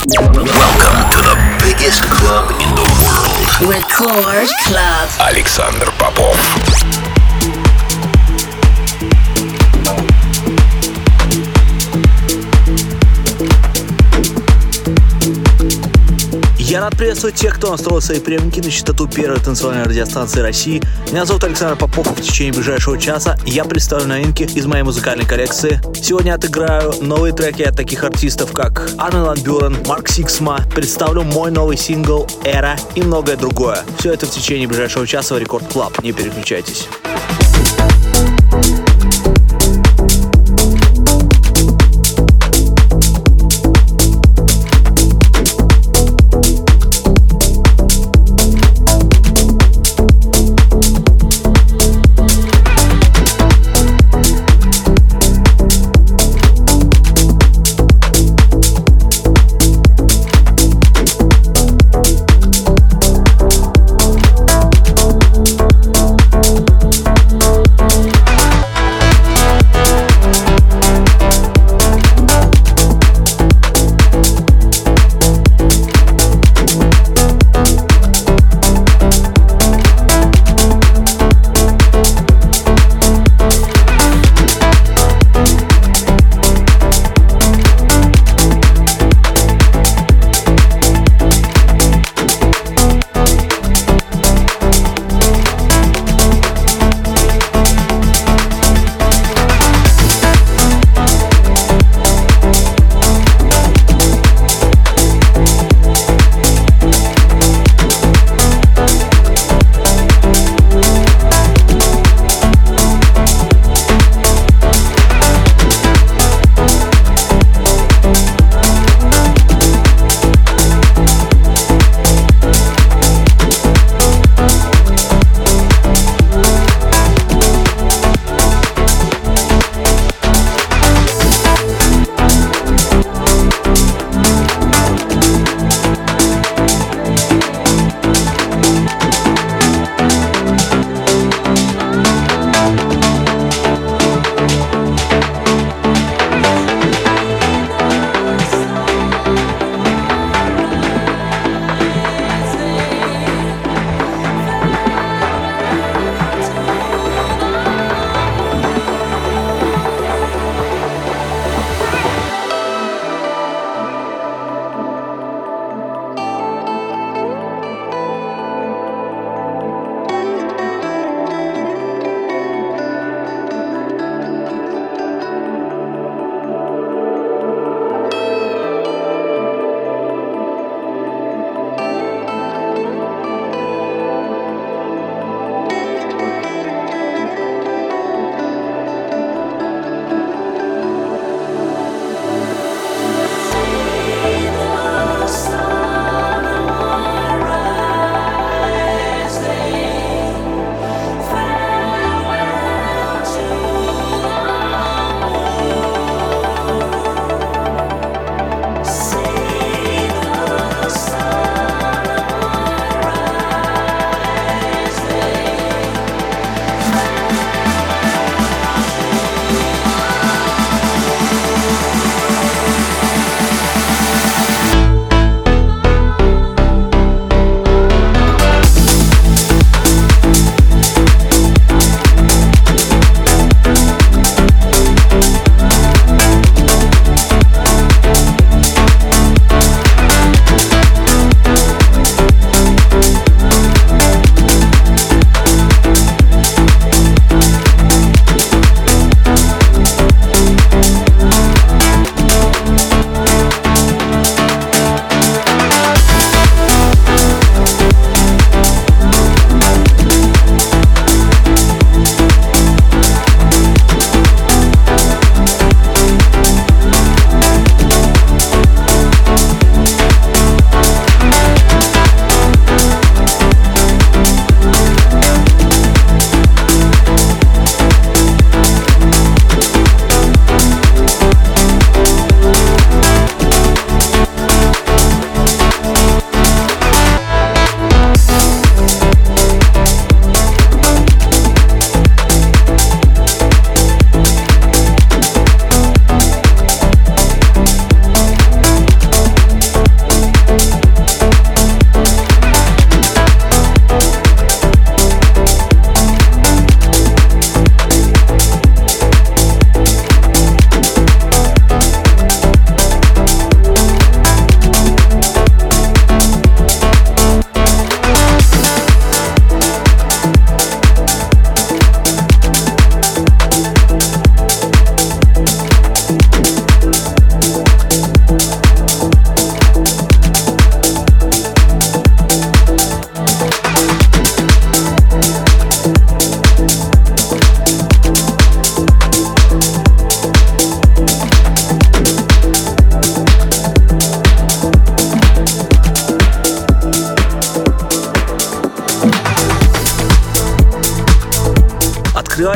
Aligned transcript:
Welcome 0.00 1.10
to 1.10 1.18
the 1.20 1.36
biggest 1.60 2.00
club 2.04 2.50
in 2.62 2.74
the 2.74 2.86
world. 3.04 3.70
Record 3.70 4.48
Club. 4.64 5.08
Александр 5.20 5.92
Попов. 5.98 6.59
Приветствовать 16.97 17.35
тех, 17.35 17.55
кто 17.55 17.71
настроил 17.71 18.01
свои 18.01 18.19
приемники 18.19 18.59
на 18.59 18.69
частоту 18.69 19.07
первой 19.07 19.39
танцевальной 19.39 19.83
радиостанции 19.83 20.39
России. 20.39 20.81
Меня 21.11 21.25
зовут 21.25 21.43
Александр 21.43 21.75
Попов, 21.75 22.07
в 22.07 22.21
течение 22.21 22.53
ближайшего 22.53 22.97
часа 22.97 23.37
я 23.45 23.65
представлю 23.65 24.07
новинки 24.07 24.43
из 24.43 24.65
моей 24.65 24.83
музыкальной 24.83 25.25
коллекции. 25.25 25.81
Сегодня 25.95 26.35
отыграю 26.35 26.93
новые 27.01 27.33
треки 27.33 27.63
от 27.63 27.75
таких 27.75 28.03
артистов, 28.03 28.51
как 28.51 28.91
Армин 28.97 29.23
Ван 29.23 29.41
Бюрен, 29.41 29.77
Марк 29.87 30.09
Сиксма, 30.09 30.59
представлю 30.73 31.23
мой 31.23 31.51
новый 31.51 31.77
сингл 31.77 32.27
«Era» 32.43 32.77
и 32.95 33.01
многое 33.01 33.35
другое. 33.35 33.79
Все 33.99 34.13
это 34.13 34.25
в 34.25 34.31
течение 34.31 34.67
ближайшего 34.67 35.07
часа 35.07 35.35
в 35.35 35.39
Record 35.39 35.65
Club. 35.71 36.03
Не 36.03 36.11
переключайтесь. 36.11 36.87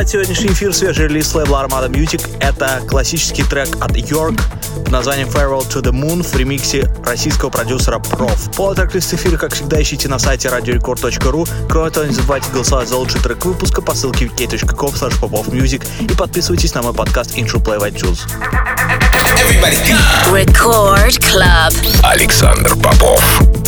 Открывает 0.06 0.28
сегодняшний 0.28 0.54
эфир 0.54 0.72
свежий 0.72 1.08
релиз 1.08 1.34
лейбла 1.34 1.66
Armada 1.66 1.88
Music. 1.90 2.24
Это 2.38 2.80
классический 2.86 3.42
трек 3.42 3.68
от 3.80 3.96
York 3.96 4.40
под 4.76 4.92
названием 4.92 5.28
Farewell 5.28 5.68
to 5.68 5.82
the 5.82 5.90
Moon 5.90 6.22
в 6.22 6.36
ремиксе 6.36 6.88
российского 7.04 7.50
продюсера 7.50 7.98
Prof. 7.98 8.54
Полный 8.54 8.76
трек-лист 8.76 9.14
эфира, 9.14 9.36
как 9.36 9.52
всегда, 9.52 9.82
ищите 9.82 10.08
на 10.08 10.20
сайте 10.20 10.48
radiorecord.ru. 10.48 11.48
Кроме 11.68 11.90
того, 11.90 12.06
не 12.06 12.14
забывайте 12.14 12.48
голосовать 12.52 12.88
за 12.88 12.96
лучший 12.96 13.20
трек 13.20 13.44
выпуска 13.44 13.82
по 13.82 13.94
ссылке 13.94 14.26
wiki.com 14.26 14.90
popofmusic 14.90 15.84
и 16.00 16.14
подписывайтесь 16.14 16.72
на 16.74 16.82
мой 16.82 16.94
подкаст 16.94 17.36
Intro 17.36 17.60
Play 17.60 17.80
в 17.80 17.82
iTunes. 17.82 18.20
Record 20.30 21.18
Club. 21.18 21.74
Александр 22.04 22.76
Попов. 22.76 23.65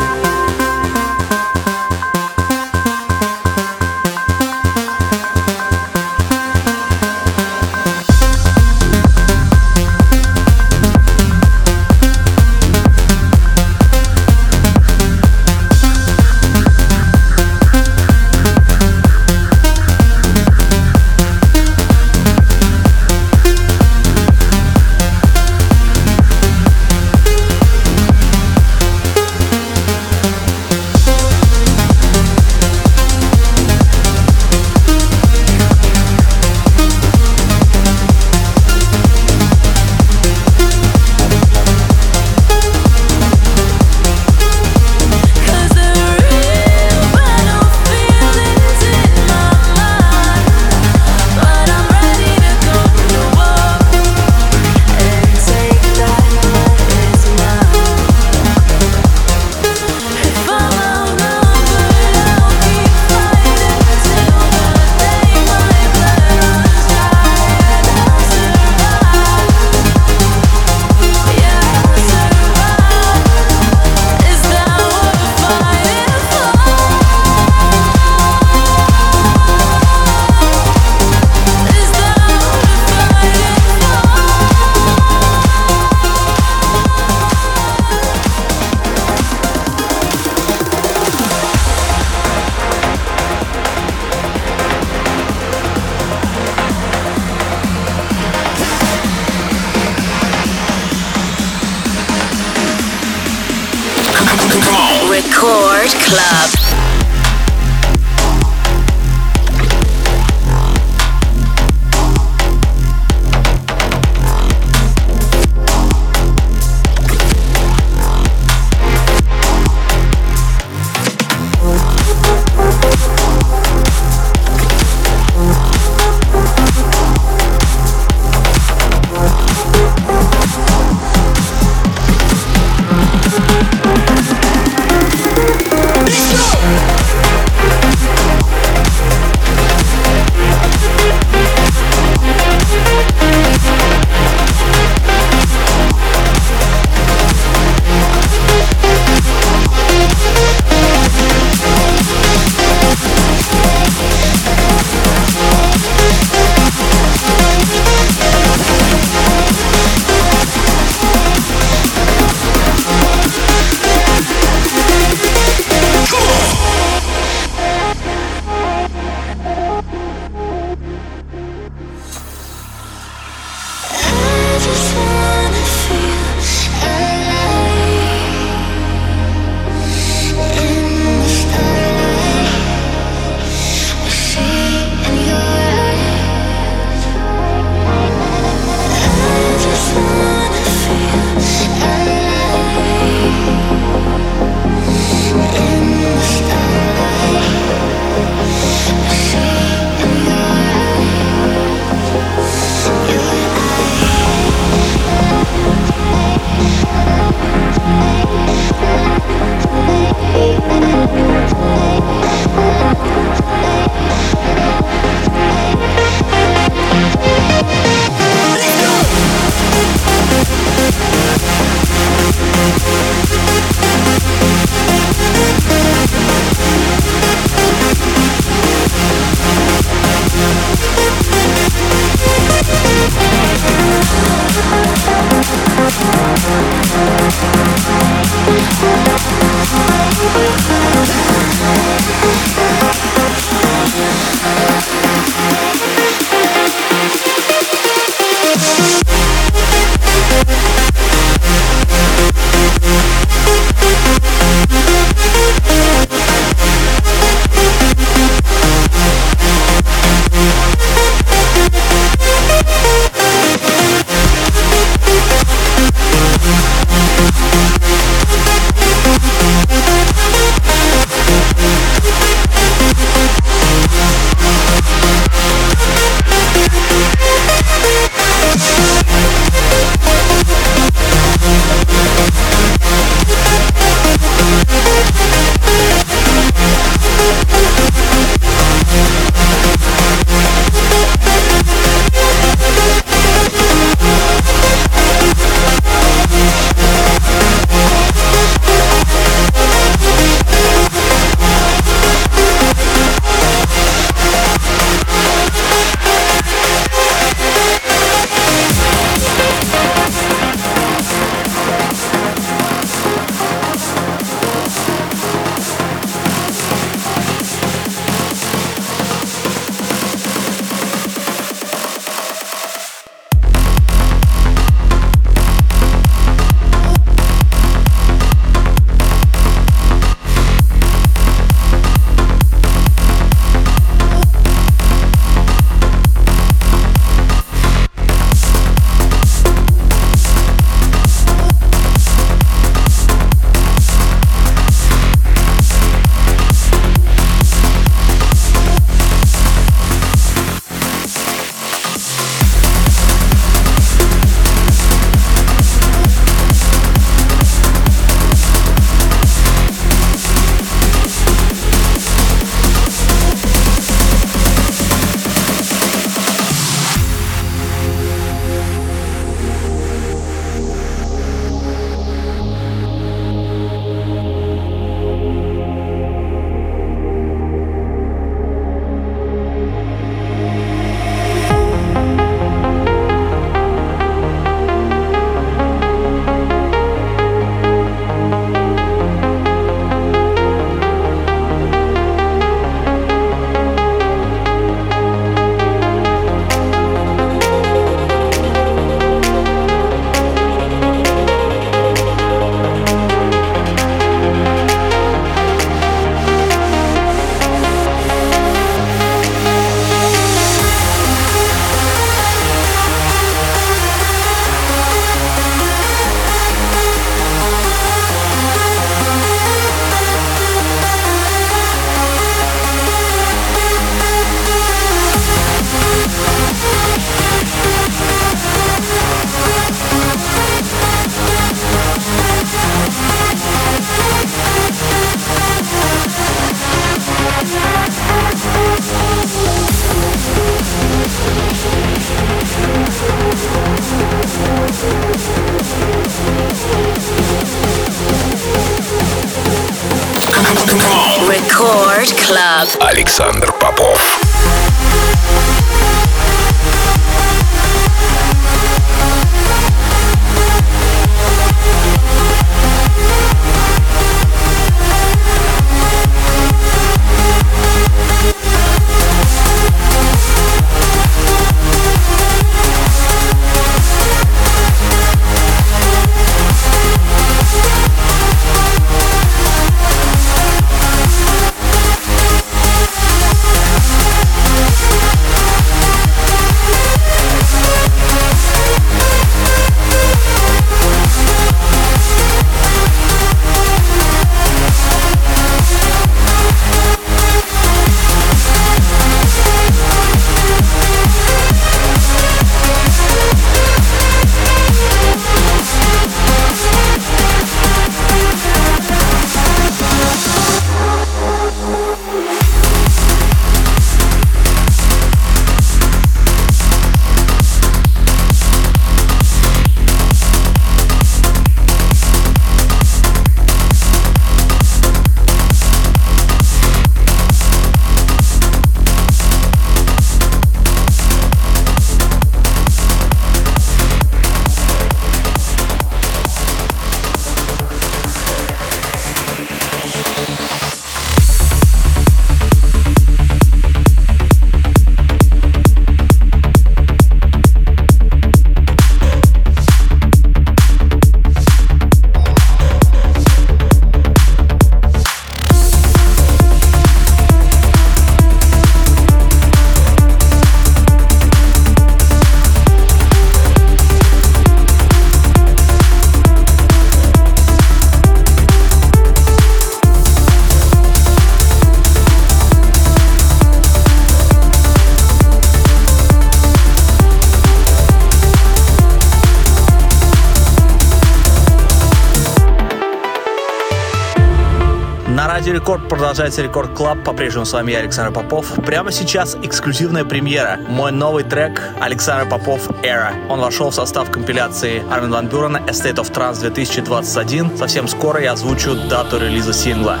Рекорд 585.62 585.88
продолжается 585.88 586.42
Record 586.42 586.74
Club. 586.74 587.04
По-прежнему 587.04 587.44
с 587.44 587.52
вами 587.52 587.70
я, 587.70 587.78
Александр 587.78 588.12
Попов. 588.12 588.52
Прямо 588.66 588.90
сейчас 588.90 589.36
эксклюзивная 589.44 590.04
премьера. 590.04 590.58
Мой 590.68 590.90
новый 590.90 591.22
трек 591.22 591.62
Александр 591.80 592.28
Попов 592.28 592.68
Era. 592.82 593.12
Он 593.28 593.38
вошел 593.38 593.70
в 593.70 593.74
состав 593.76 594.10
компиляции 594.10 594.82
Армин 594.90 595.12
Ван 595.12 595.28
Бюрена 595.28 595.58
A 595.58 595.65
State 595.65 595.98
of 595.98 596.12
Trance 596.12 596.40
2021. 596.40 597.56
Совсем 597.56 597.86
скоро 597.86 598.20
я 598.20 598.32
озвучу 598.32 598.74
дату 598.74 599.18
релиза 599.18 599.52
сингла. 599.52 600.00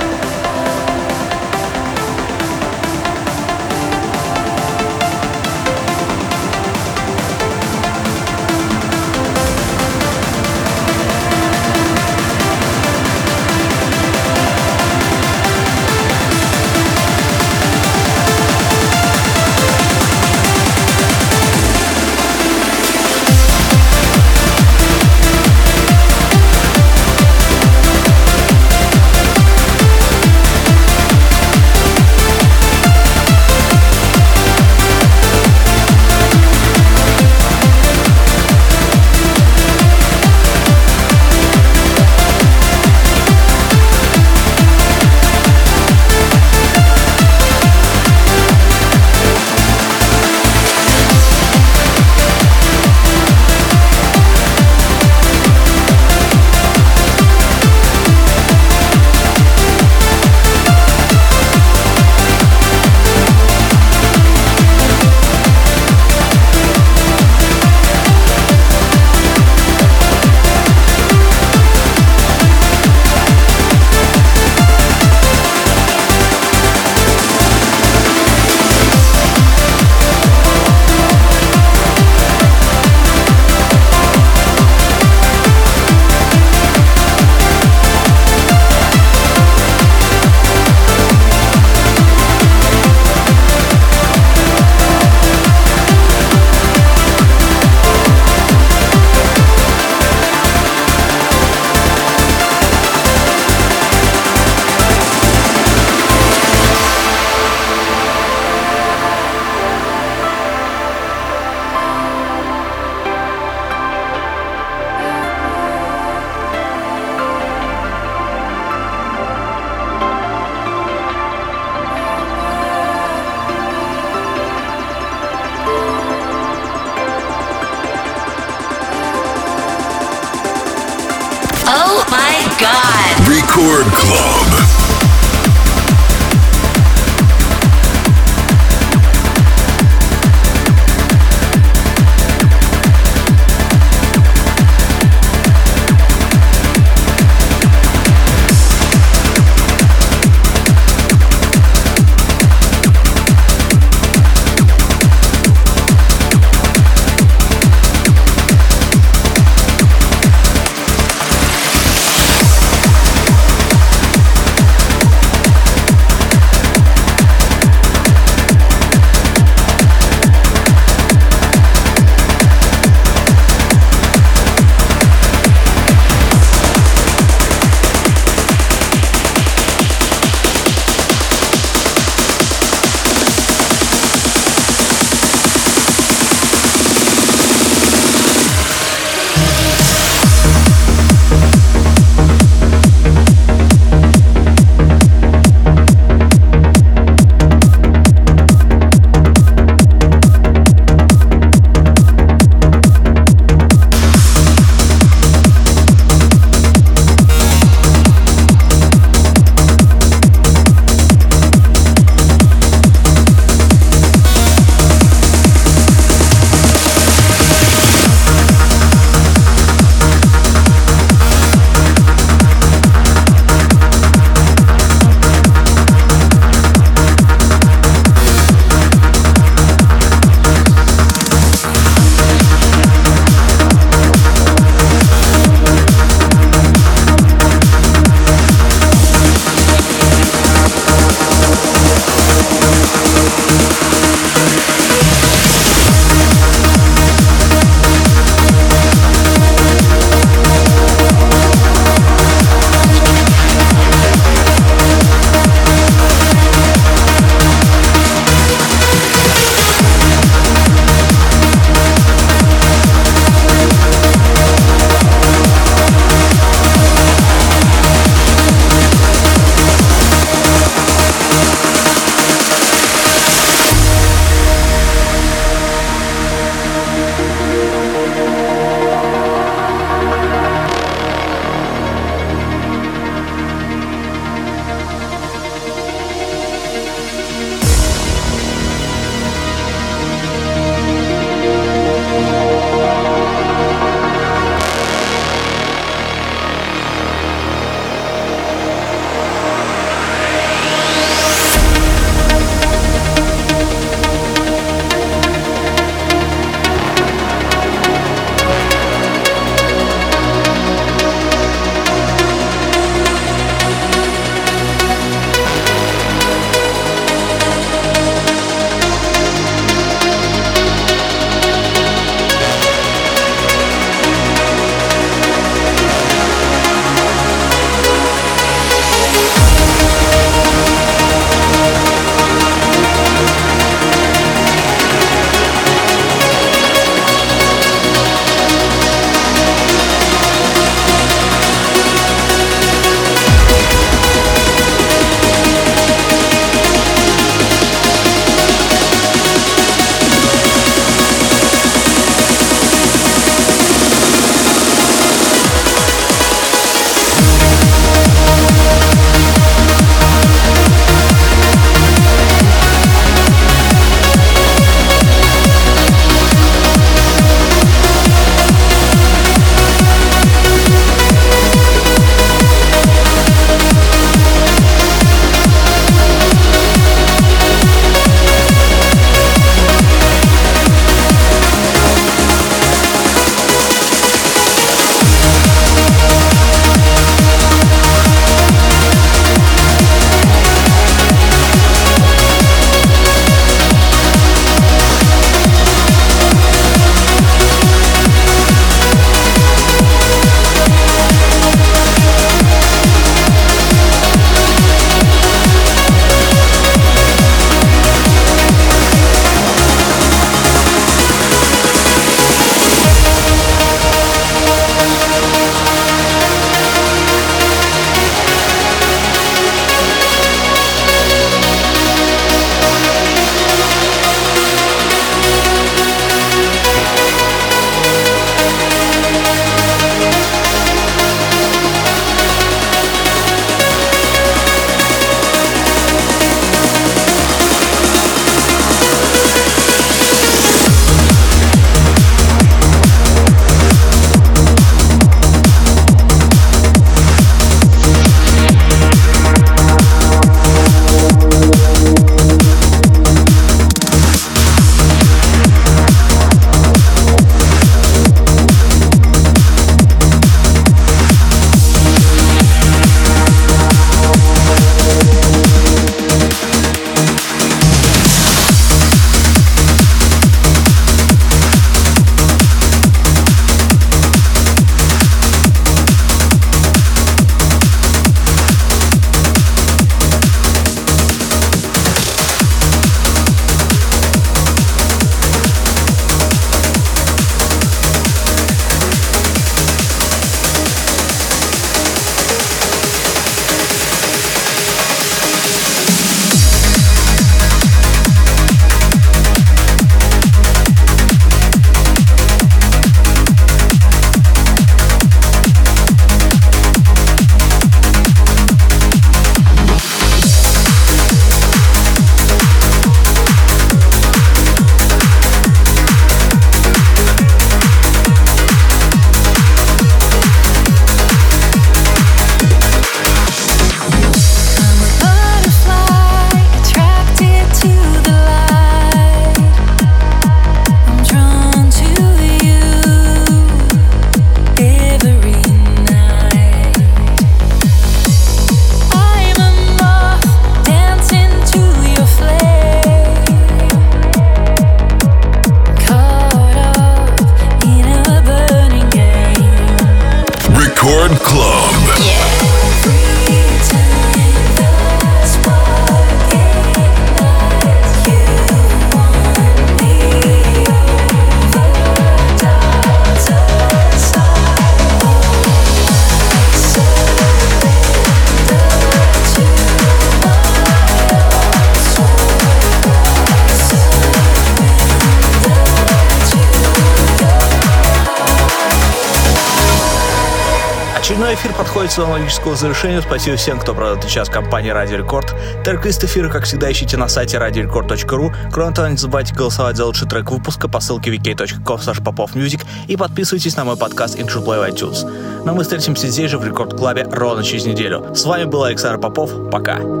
Своему 582.01 582.13
логическому 582.13 582.55
завершению. 582.55 583.01
Спасибо 583.03 583.37
всем, 583.37 583.59
кто 583.59 583.75
провел 583.75 583.95
этот 583.95 584.09
час 584.09 584.27
компании 584.27 584.71
Радио 584.71 584.97
Рекорд. 584.97 585.35
Трек-лист 585.63 586.03
эфира, 586.03 586.29
как 586.29 586.45
всегда, 586.45 586.71
ищите 586.71 586.97
на 586.97 587.07
сайте 587.07 587.37
radiorecord.ru. 587.37 588.33
Кроме 588.51 588.73
того, 588.73 588.87
не 588.87 588.97
забывайте 588.97 589.35
голосовать 589.35 589.77
за 589.77 589.85
лучший 589.85 590.07
трек 590.07 590.31
выпуска 590.31 590.67
по 590.67 590.79
ссылке 590.79 591.11
wiki.com 591.11 591.77
popovmusic 591.77 592.65
и 592.87 592.97
подписывайтесь 592.97 593.55
на 593.55 593.65
мой 593.65 593.77
подкаст 593.77 594.17
Intro 594.17 594.43
Play 594.43 594.65
в 594.65 594.73
iTunes. 594.73 595.43
Но 595.45 595.53
мы 595.53 595.61
встретимся 595.61 596.07
здесь 596.07 596.31
же 596.31 596.39
в 596.39 596.45
Рекорд 596.45 596.73
Клабе 596.75 597.03
ровно 597.03 597.43
через 597.43 597.65
неделю. 597.65 598.15
С 598.15 598.25
вами 598.25 598.45
был 598.45 598.63
Александр 598.63 598.99
Попов. 598.99 599.51
Пока. 599.51 600.00